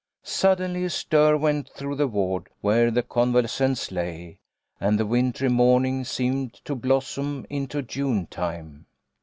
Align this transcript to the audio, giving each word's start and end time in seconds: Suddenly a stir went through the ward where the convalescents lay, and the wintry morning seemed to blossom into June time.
Suddenly 0.23 0.83
a 0.85 0.89
stir 0.89 1.37
went 1.37 1.69
through 1.69 1.93
the 1.93 2.07
ward 2.07 2.47
where 2.61 2.89
the 2.89 3.03
convalescents 3.03 3.91
lay, 3.91 4.39
and 4.79 4.99
the 4.99 5.05
wintry 5.05 5.47
morning 5.47 6.05
seemed 6.05 6.55
to 6.65 6.73
blossom 6.73 7.45
into 7.51 7.83
June 7.83 8.25
time. 8.25 8.87